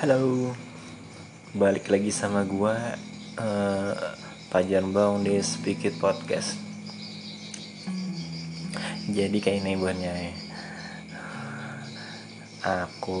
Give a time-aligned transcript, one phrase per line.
[0.00, 0.56] Halo,
[1.52, 2.96] balik lagi sama gua
[3.36, 4.16] uh,
[4.48, 6.56] Pajar Bang di Speak Podcast.
[9.12, 10.32] Jadi kayak ini buahnya ya.
[12.88, 13.20] Aku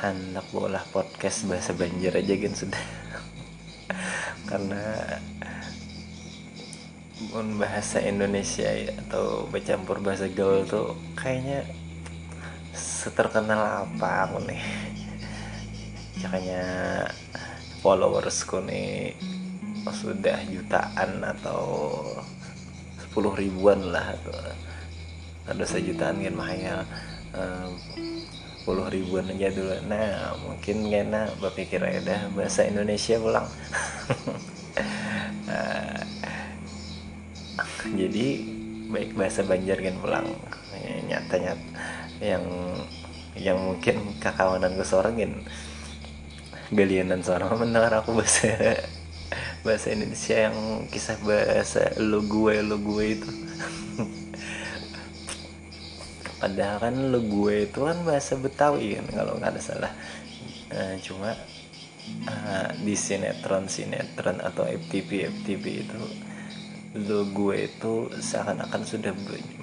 [0.00, 2.84] hendak bola podcast bahasa Banjar aja kan sudah.
[4.48, 4.80] Karena
[7.60, 11.68] bahasa Indonesia ya, atau bercampur bahasa gaul tuh kayaknya
[13.00, 14.60] seterkenal apa aku nih?
[16.20, 16.64] Makanya
[17.80, 19.16] followersku nih
[19.88, 21.64] sudah jutaan atau
[23.00, 24.36] sepuluh ribuan lah atau
[25.48, 26.84] ada sejutaan kan mahal.
[28.68, 29.80] Puluh ribuan aja dulu.
[29.88, 33.48] Nah mungkin karena berpikir ada bahasa Indonesia pulang.
[35.48, 36.04] Nah,
[38.00, 38.26] jadi
[38.92, 40.28] baik bahasa Banjar kan pulang.
[41.08, 41.80] Nyata nyata
[42.20, 42.44] yang
[43.38, 45.46] yang mungkin kakawanan gue sorongin
[46.70, 48.78] galianan seorang mendengar aku bahasa
[49.60, 50.56] bahasa Indonesia yang
[50.88, 53.30] kisah bahasa lo gue lo gue itu.
[56.40, 59.92] Padahal kan lo gue itu kan bahasa Betawi kan kalau nggak ada salah.
[60.70, 61.34] Uh, cuma
[62.30, 66.00] uh, di sinetron sinetron atau FTV FTV itu
[67.06, 69.12] lo gue itu seakan-akan sudah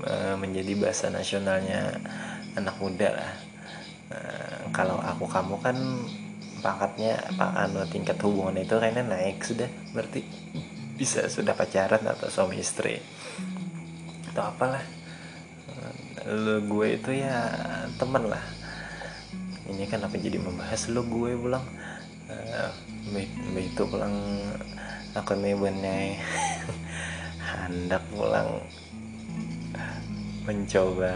[0.06, 1.98] uh, menjadi bahasa nasionalnya
[2.56, 3.32] anak muda lah
[4.12, 5.78] uh, kalau aku kamu kan
[6.58, 9.70] pangkatnya pak anu tingkat hubungan itu kayaknya naik sudah.
[9.94, 10.22] Berarti
[10.98, 13.00] bisa sudah pacaran atau suami istri?
[14.34, 14.84] Atau apalah.
[16.28, 17.54] Lo gue itu ya
[17.96, 18.44] teman lah.
[19.68, 21.64] Ini kan apa jadi membahas lo gue pulang.
[22.28, 22.72] Uh,
[23.88, 24.16] pulang
[25.16, 26.20] aku nih benyai
[27.50, 28.60] hendak pulang
[30.48, 31.16] mencoba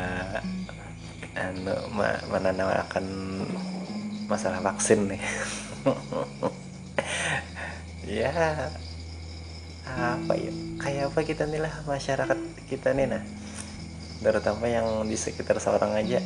[1.35, 1.75] anu
[2.27, 3.05] menanamkan
[4.27, 5.21] masalah vaksin nih.
[8.11, 8.27] Ya
[9.87, 10.51] apa ya?
[10.83, 13.23] Kayak apa kita nih lah masyarakat kita nih nah.
[14.19, 16.19] Terutama yang di sekitar seorang aja.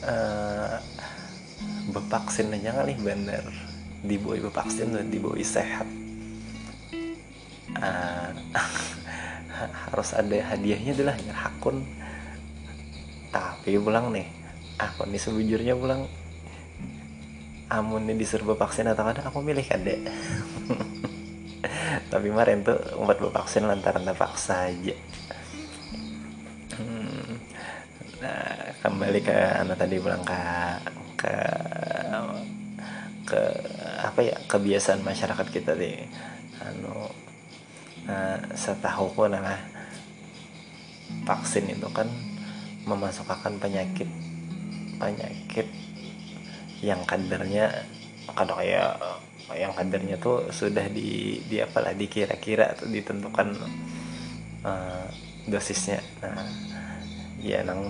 [0.00, 0.80] Uh,
[1.94, 3.44] bevaksin aja kali bener.
[4.08, 5.84] Diboi bevaksin dan diboi sehat.
[7.76, 8.32] Uh,
[9.90, 11.84] harus ada hadiahnya adalah hakun
[13.64, 14.28] tapi pulang nih.
[14.76, 16.04] Aku nih sebujurnya pulang?
[17.72, 20.04] Amun nih disuruh vaksin atau ada aku milih kade
[22.12, 24.94] tapi kemarin tuh umat vaksin lantaran paksa aja.
[28.20, 28.52] Nah
[28.84, 30.40] kembali ke anak tadi pulang ke
[31.16, 31.34] ke
[33.24, 33.40] ke
[34.04, 36.04] apa ya kebiasaan masyarakat kita deh
[36.60, 37.08] anu
[38.04, 39.56] nah, setahu pun nah
[41.24, 42.04] vaksin itu kan
[42.84, 44.08] memasukkan penyakit
[45.00, 45.66] penyakit
[46.84, 47.84] yang kadarnya
[48.32, 48.92] kadang kayak
[49.52, 53.52] yang kadarnya tuh sudah di di apalah dikira-kira atau ditentukan
[54.64, 55.06] uh,
[55.44, 56.00] dosisnya.
[56.24, 56.44] Nah
[57.44, 57.84] ya nang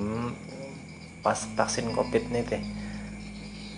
[1.23, 2.63] pas vaksin covid nih teh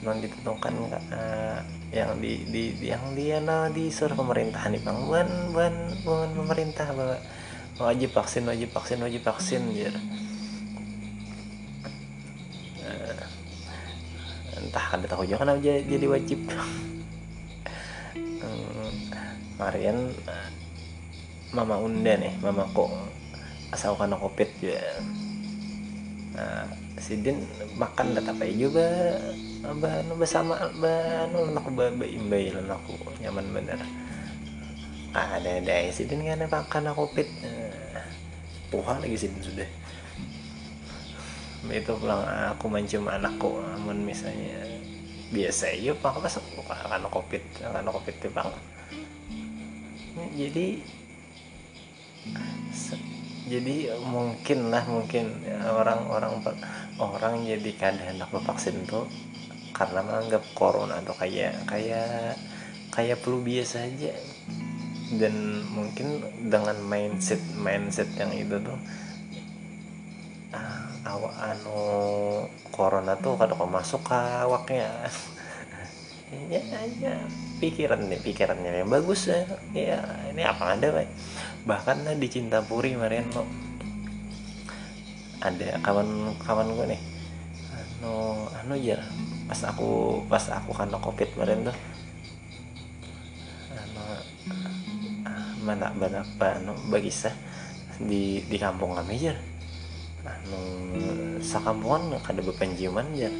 [0.00, 0.75] non ditentukan
[1.12, 1.60] uh,
[1.93, 4.98] yang di, di, yang dia nah di suruh pemerintahan nih bang.
[5.04, 7.16] Buan buan buan pemerintah bahwa
[7.77, 9.93] wajib vaksin wajib vaksin wajib vaksin ya
[14.77, 16.45] entah ada tahu juga kan aja jadi wajib.
[18.13, 18.93] Hmm,
[19.57, 20.49] Marian uh,
[21.57, 22.93] mama unda nih mama kok
[23.73, 24.77] asal karena covid ya
[26.37, 26.69] nah
[27.01, 27.41] sidin
[27.81, 29.17] makan data apa juga
[29.65, 31.73] bahan bersama bahan aku
[32.29, 32.93] bayi aku
[33.25, 33.81] nyaman bener.
[35.17, 37.25] Ada ada sidin kan makan covid.
[38.69, 39.69] Puha lagi sidin sudah
[41.72, 42.22] itu pulang
[42.53, 44.62] aku mencium anakku namun misalnya
[45.31, 48.50] biasa ya pak pas karena covid karena covid tuh bang
[50.37, 50.66] jadi
[53.47, 56.42] jadi mungkin lah mungkin orang-orang
[56.98, 59.07] orang jadi kadang hendak vaksin tuh
[59.77, 62.34] karena menganggap corona tuh kayak kayak
[62.91, 64.16] kayak flu biasa aja.
[65.07, 68.74] Dan mungkin dengan mindset mindset yang itu tuh
[71.34, 71.81] anu
[72.71, 74.91] corona tuh kadang masuk ke awaknya
[76.53, 76.63] ya
[76.99, 77.15] ya
[77.57, 79.47] pikiran nih pikirannya yang bagus ya.
[79.73, 80.01] Ya
[80.31, 81.09] ini apa ada pak
[81.67, 83.43] bahkan nah, di Cintapuri kemarin lo
[85.43, 87.03] ada kawan kawan gue nih.
[87.72, 88.99] Anu anu ya
[89.47, 91.77] pas aku pas aku kena covid kemarin tuh.
[93.72, 94.05] Anu
[95.65, 97.11] mana banyak anu bagi
[97.97, 99.56] di di kampung kami aja
[100.27, 100.61] anu
[101.39, 103.31] sakampungan ada bepenjiman ya,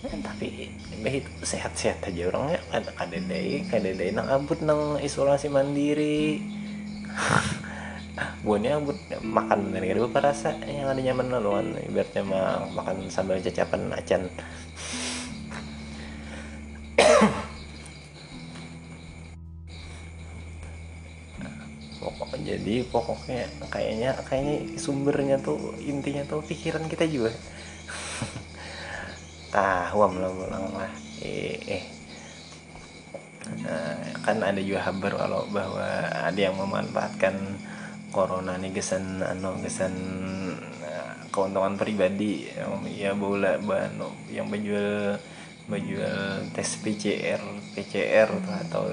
[0.00, 0.72] tapi
[1.04, 6.40] itu sehat-sehat aja orangnya ada kadedai kadedai nang abut nang isolasi mandiri.
[8.44, 12.96] Buahnya abut makan dari gak apa rasa yang ada nyaman lalu kan ibaratnya mah makan
[13.08, 14.28] sambal cacapan acan
[22.70, 27.34] jadi pokoknya kayaknya kayaknya sumbernya tuh intinya tuh pikiran kita juga.
[29.50, 30.30] Tahu lah
[30.70, 30.92] lah.
[31.18, 31.82] Eh, eh.
[33.66, 35.82] Nah, kan ada juga kabar kalau bahwa
[36.14, 37.58] ada yang memanfaatkan
[38.14, 39.90] corona nih gesan anu gesan
[40.86, 42.54] uh, keuntungan pribadi.
[42.94, 45.18] Ya bola bano yang menjual
[45.66, 47.42] menjual tes PCR
[47.74, 48.30] PCR
[48.62, 48.86] atau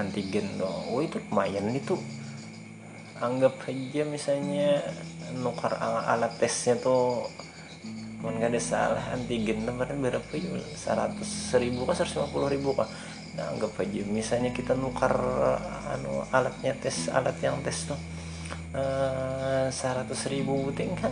[0.00, 0.72] antigen tuh.
[0.88, 2.00] Oh itu lumayan itu
[3.22, 4.82] anggap aja misalnya
[5.38, 7.30] nukar alat tesnya tuh
[8.22, 10.58] kan gak ada salah antigen kemarin berapa ya?
[10.78, 12.86] Seratus ribu kah seratus lima puluh ribu kah?
[13.34, 15.10] Nah anggap aja misalnya kita nukar
[15.90, 17.98] anu alatnya tes alat yang tes tuh
[18.78, 21.10] eh, seratus ribu buting kan?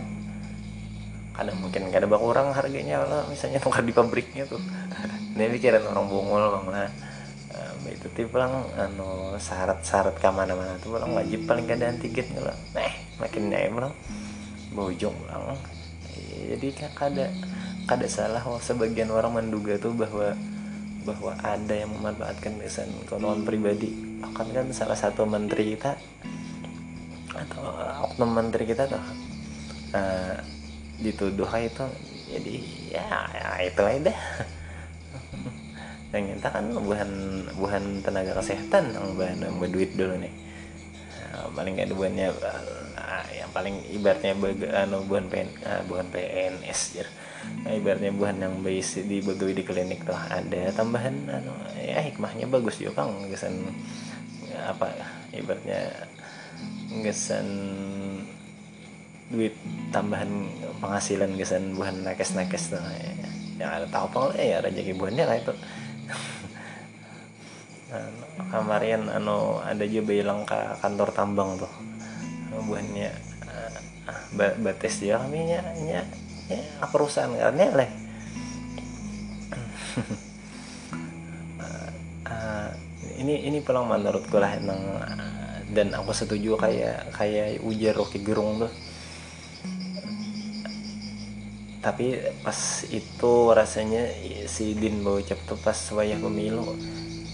[1.35, 4.59] Kadang mungkin gak ada kurang harganya lah misalnya nukar di pabriknya tuh.
[5.35, 7.10] Ini pikiran orang bungul bang lah
[7.91, 12.57] itu tipe lang anu syarat-syarat ke mana-mana tuh orang wajib paling gak ada antigen lah
[12.71, 13.93] nah makin naik lah
[14.71, 15.59] bojong lang
[16.51, 17.27] jadi kan kada
[17.85, 20.33] kada salah oh, sebagian orang menduga tuh bahwa
[21.01, 23.89] bahwa ada yang memanfaatkan kesan keuntungan pribadi.
[24.21, 25.97] Akan kan salah satu menteri kita
[27.31, 27.63] atau
[28.05, 29.01] oknum menteri kita tuh
[29.97, 30.35] uh,
[31.01, 31.85] dituduh itu
[32.29, 32.55] jadi
[32.91, 34.13] ya, ya itu aja
[36.11, 37.09] yang kita kan bukan
[37.55, 40.33] bukan tenaga kesehatan yang bahan duit dulu nih
[41.31, 44.35] nah, paling kayak buannya uh, yang paling ibaratnya
[44.83, 47.05] anu bukan PN uh, bukan PNS ya
[47.63, 52.51] nah, ibaratnya bukan yang base di begawi di klinik tuh ada tambahan anu ya hikmahnya
[52.51, 53.71] bagus juga kang gesan
[54.51, 54.91] apa
[55.31, 56.11] ibaratnya
[56.99, 57.47] gesan
[59.31, 59.55] duit
[59.95, 60.27] tambahan
[60.83, 63.11] penghasilan gesan bukan nakes nakes tuh ya,
[63.63, 65.55] ya ada tahu apa ya rezeki buannya lah itu
[68.51, 71.71] kemarin anu ada juga bilang ke kantor tambang tuh.
[72.51, 73.11] Buahnya
[73.47, 73.75] uh,
[74.63, 76.01] bates dia kami nya nya
[76.47, 77.91] ya perusahaan karena leh.
[82.27, 82.71] Uh,
[83.21, 84.83] ini ini pulang menurutku lah nang
[85.71, 88.71] dan aku setuju kayak kayak ujar Rocky Gerung tuh.
[91.81, 92.13] Tapi
[92.45, 94.05] pas itu rasanya
[94.45, 96.77] si Din Bocap tuh pas wayah pemilu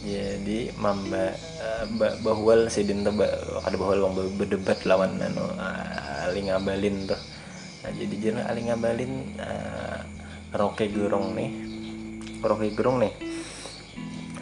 [0.08, 1.86] jadi mamba uh,
[2.24, 3.12] bahwal si Din tuh
[3.60, 7.20] ada bahwal bang berdebat lawan anu uh, Ali Ngabalin tuh.
[7.84, 10.00] Nah, jadi jadi Ali Ngabalin uh,
[10.56, 11.52] Rocky Gerung nih
[12.40, 13.14] Rocky Gerung nih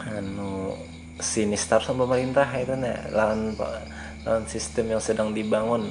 [0.06, 0.78] anu
[1.18, 3.58] sinistar sama pemerintah itu nah lawan
[4.22, 5.90] lawan sistem yang sedang dibangun.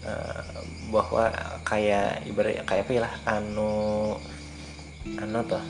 [0.00, 1.28] Uh, bahwa
[1.62, 3.72] kayak ibarat kayak apa ya lah anu
[5.20, 5.60] anu tuh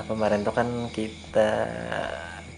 [0.00, 1.50] kemarin tuh kan kita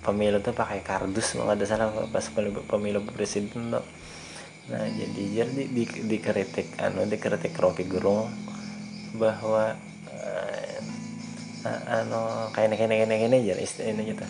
[0.05, 2.27] pemilu tuh pakai kardus nggak ada salah pas
[2.71, 3.85] pemilu, presiden tuh.
[4.71, 8.31] Nah jadi jadi di, di, dikritik anu dikritik Rocky Gerung
[9.19, 9.75] bahwa
[10.14, 10.79] uh,
[11.91, 14.25] anu kayak kayak kayak aja istilah ini gitu.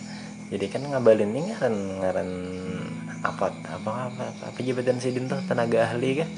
[0.45, 2.29] Jadi kan ngabalin ini ngaran ngaran
[3.25, 6.29] apa apa apa, apa jabatan sidin tuh tenaga ahli kan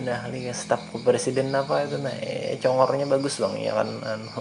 [0.00, 4.40] nah ahli staf presiden apa itu nah eh, congornya bagus bang ya kan anu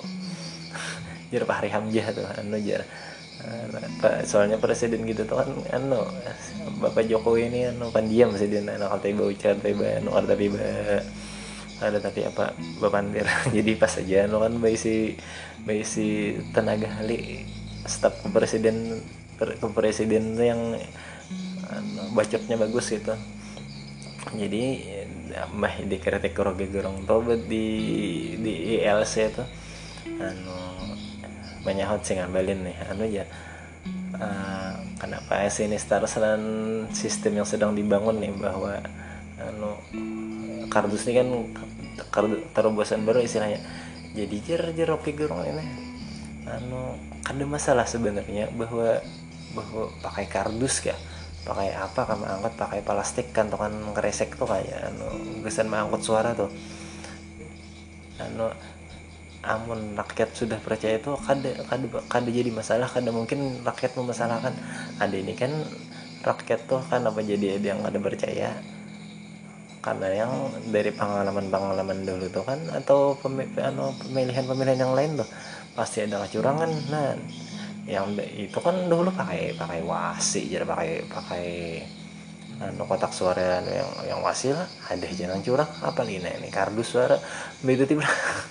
[1.32, 2.84] jar Pak Hamzah tuh anu jar
[4.04, 6.06] Pak soalnya presiden gitu tuh kan anu
[6.84, 10.52] Bapak Jokowi ini anu diam sih dia anu kalau tiba ucar tiba anu ada tapi
[11.82, 15.18] ada tapi apa bapandir jadi pas aja anu kan bayi si
[15.66, 17.48] bayi si tenaga ahli
[17.90, 19.02] staf presiden
[19.74, 20.62] presiden tuh yang
[21.72, 23.18] anu, bacotnya bagus gitu.
[24.38, 24.64] Jadi
[25.58, 27.66] mah dikritik roge gerong tobat di
[28.38, 29.44] di ILC itu
[30.22, 30.71] anu
[31.62, 32.76] banyak sih ngambilin nih.
[32.90, 33.26] Anu ya
[34.18, 38.78] uh, kenapa sini star selain sistem yang sedang dibangun nih bahwa
[39.42, 39.78] anu
[40.70, 41.30] kardus ini kan
[42.54, 43.62] terobosan baru istilahnya.
[44.12, 45.64] Jadi jer jer roge gerong ini
[46.50, 49.00] anu ada masalah sebenarnya bahwa
[49.56, 50.98] bahwa pakai kardus ya
[51.42, 55.10] pakai apa kamu angkat pakai plastik kantongan keresek tuh kayak anu
[55.42, 56.50] gesan mengangkut suara tuh.
[58.22, 58.54] Anu
[59.42, 64.54] amun rakyat sudah percaya itu kada kada kada jadi masalah kada mungkin rakyat memasalahkan.
[65.02, 65.52] Ada ini kan
[66.22, 68.50] rakyat tuh kan apa jadi ada yang kada percaya?
[69.82, 70.34] Karena yang
[70.70, 73.18] dari pengalaman-pengalaman dulu tuh kan atau
[73.66, 75.30] anu, pemilihan-pemilihan yang lain tuh
[75.74, 76.70] pasti ada kecurangan.
[76.94, 77.18] Nah
[77.90, 81.48] yang itu kan dulu pakai pakai wasi jadi pakai pakai
[82.62, 86.50] anu kotak suara anu yang yang wasi lah ada jangan curang apa nih ini?
[86.54, 87.18] Kardus suara
[87.66, 88.06] begitu tiba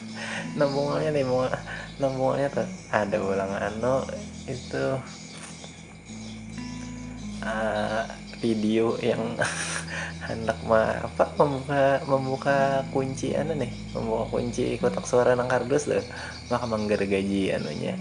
[0.59, 1.47] nambungannya nih mau
[2.02, 4.02] nambungannya tuh ada ulang anu
[4.50, 4.85] itu
[7.47, 8.02] uh,
[8.43, 9.23] video yang
[10.31, 12.59] hendak ma apa membuka membuka
[12.95, 16.05] kunci anu nih membuka kunci kotak suara nang kardus tuh.
[16.50, 17.95] Maka menggergaji anunya.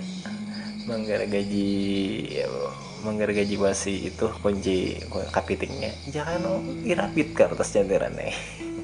[0.89, 1.69] Menggergaji
[2.33, 2.49] ya,
[3.03, 4.99] menggergaji wasi itu kunci
[5.31, 5.91] kapitingnya.
[6.11, 8.35] Jangan oh, irapit kertas cantiran nih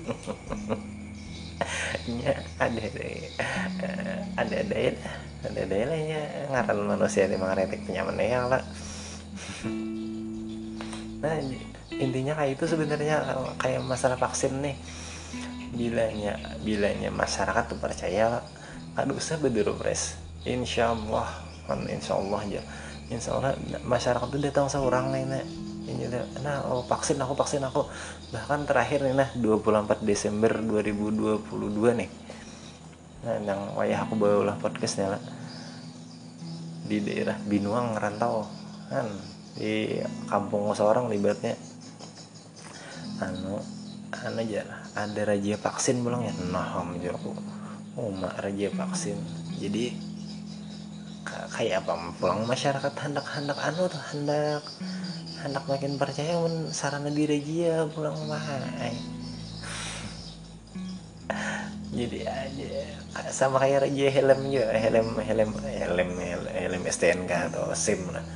[2.22, 3.18] ya ada deh.
[4.38, 4.94] Ada ada ya.
[5.46, 6.22] Ada ada lah ya.
[6.52, 8.64] Ngaran manusia di mengaretik penyaman ya lah.
[11.16, 11.42] Nah
[11.90, 13.18] intinya kayak itu sebenarnya
[13.58, 14.78] kayak masalah vaksin nih.
[15.74, 18.46] Bilanya bilanya masyarakat tuh percaya
[18.94, 21.26] aduh usah bedero pres insya Allah.
[21.66, 22.62] Kan insya Allah aja
[23.10, 23.54] insya Allah
[23.86, 25.44] masyarakat tuh datang seorang nih nah
[25.86, 26.10] ini
[26.42, 27.86] nah oh, vaksin aku vaksin aku.
[28.34, 32.10] Bahkan terakhir nih nah 24 Desember 2022 nih.
[33.26, 35.22] Nah yang wayah aku bawa lah podcastnya lah.
[36.86, 38.50] Di daerah Binuang Rantau.
[38.90, 39.14] Kan
[39.56, 41.56] di kampung seorang libatnya
[43.24, 43.56] anu
[44.12, 47.32] anu aja ada raja vaksin bilang ya nah aja aku
[47.96, 49.16] oh mak raja vaksin.
[49.62, 50.15] Jadi
[51.26, 54.62] kayak apa pulang masyarakat hendak hendak anu tuh hendak
[55.42, 58.42] hendak makin percaya men sarana di raja pulang mah
[61.98, 62.74] jadi aja
[63.32, 68.26] sama kayak raja helm juga helm helm helm helm, helm STNK atau SIM lah.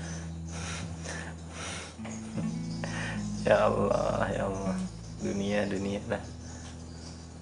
[3.48, 4.76] Ya Allah ya Allah.
[5.20, 6.22] Dunia dunia nah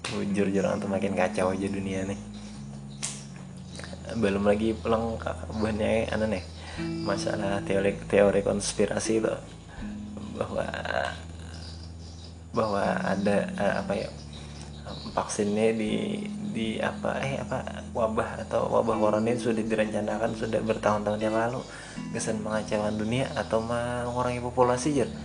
[0.08, 2.18] jujur jurang tuh makin kacau aja dunia nih
[4.16, 5.20] belum lagi pulang
[5.60, 6.44] banyak anu nih
[7.04, 9.34] masalah teori teori konspirasi itu.
[10.38, 10.66] Bahwa
[12.54, 14.08] bahwa ada uh, apa ya
[15.12, 16.24] vaksinnya di
[16.54, 21.60] di apa eh apa wabah atau wabah corona ini sudah direncanakan sudah bertahun-tahun yang lalu.
[22.14, 25.10] Kesan mengacaukan dunia atau mengurangi populasi jer?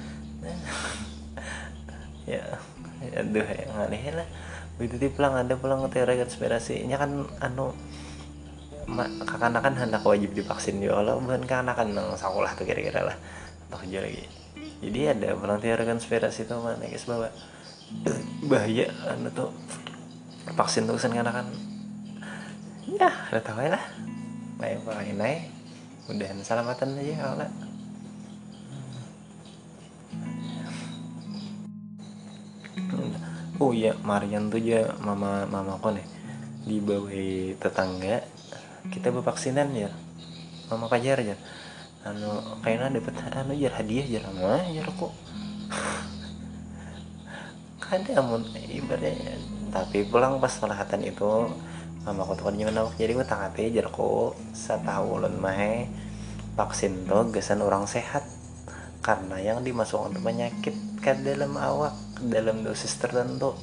[2.24, 2.40] Ya
[3.20, 4.28] aduh yang aneh lah.
[4.80, 7.76] Begitu pulang ada pulang teori konspirasinya kan anu
[9.26, 10.80] kakanakan hendak wajib divaksin?
[10.84, 13.18] Juga kalau bukan kakanakan nang sekolah tuh kira-kira lah.
[13.70, 14.24] Atau kerja lagi.
[14.84, 17.32] Jadi ada pulang teori konspirasi tuh mana guys bahwa
[18.46, 19.52] bahaya anu tuh.
[20.44, 21.48] Vaksin tuh kan kan
[22.84, 23.84] ya udah tahu ya lah.
[24.60, 25.42] Naik pakai naik
[26.12, 27.48] udah selamatan aja kalau
[33.64, 36.04] oh iya Marian tuh ya mama mama nih.
[36.68, 37.12] Di bawah
[37.60, 38.24] tetangga
[38.92, 39.88] kita bervaksinan ya
[40.68, 41.40] mama pajar ya
[42.04, 45.14] anu kayaknya dapat anu jar hadiah jar mah jar kok?
[47.84, 49.40] Kan amun ibaratnya
[49.72, 51.48] tapi pulang pas selahatan itu
[52.04, 54.36] mama kau tuh gimana jadi gue tangate jar kok.
[54.52, 55.88] Setahun mah
[56.60, 58.28] vaksin tuh gesan orang sehat.
[59.04, 63.56] Karena yang dimasukkan penyakit ke dalam awak dalam dosis tertentu.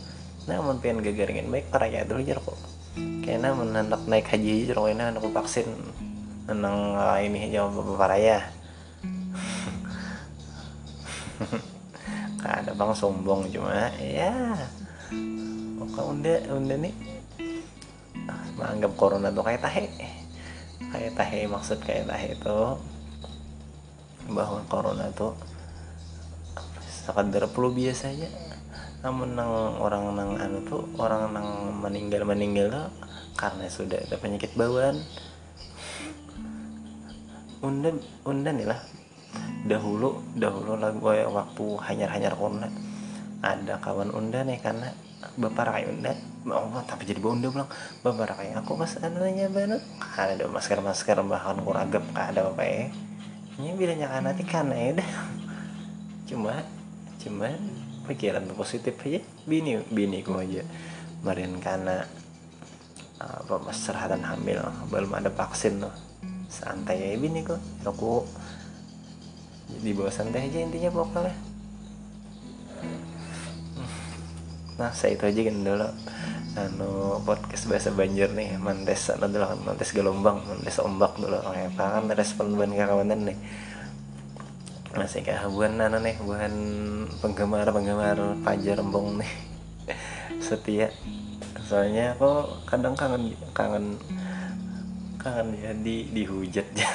[0.48, 5.24] Namun pengen gagaringin baik peraya dulu jar kok kayaknya menanak naik haji kok ini anak
[5.30, 5.68] vaksin.
[6.50, 8.42] Nang uh, ini jawab paraya
[12.44, 14.56] ada bang sombong cuma ya.
[15.80, 16.94] Kok unda unda nih.
[18.58, 19.88] Menganggap corona tuh kayak tahe.
[20.90, 22.60] Kayak tahe maksud kayak tahe itu.
[24.30, 25.32] Bahwa corona tuh
[26.90, 28.49] sekadar flu biasanya
[29.00, 32.88] namun nang orang nang anu tuh orang nang meninggal meninggal tuh
[33.32, 35.00] karena sudah ada penyakit bawaan.
[37.64, 37.96] Undan
[38.28, 38.80] undan lah.
[39.64, 42.68] Dahulu dahulu lah gue waktu hanyar hanyar corona.
[43.40, 44.92] Ada kawan undan nih karena
[45.36, 46.16] bapak rakyat undan
[46.48, 47.68] oh tapi jadi bunda bilang
[48.00, 49.84] bapak rakyat aku mas anunya banget
[50.16, 52.88] ada masker masker bahkan kuragap ada apa ya.
[53.60, 55.10] Ini bilangnya kan nanti karena ya dah
[56.28, 56.64] cuma
[57.20, 57.48] cuma
[58.08, 59.20] pikiran positif aja.
[59.44, 60.64] Bini bini ku aja.
[61.20, 62.04] Kemarin karena
[63.20, 65.92] apa pas serhatan hamil belum ada vaksin tuh.
[66.48, 68.24] Santai ya bini ku aku
[69.70, 71.34] di bawah santai aja intinya pokoknya.
[74.80, 75.88] Nah saya itu aja kan dulu.
[76.50, 81.38] Anu podcast bahasa Banjar nih mantes anu dulu mantes gelombang mantes ombak dulu.
[81.38, 83.38] Kayak apa kan respon ban kawanan nih
[84.90, 86.54] masih kayak buan anu nih buan
[87.22, 89.32] penggemar penggemar Fajar Embong nih.
[90.46, 90.90] Setia.
[91.62, 93.94] Soalnya aku kadang kangen kangen
[95.20, 96.90] kangen ya di dihujat ya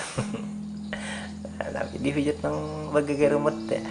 [1.76, 3.84] tapi dihujat nang bagi rumut ya.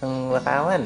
[0.00, 0.82] Nang kawan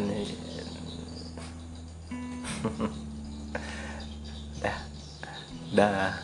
[4.63, 4.79] dah.
[5.75, 6.24] Dah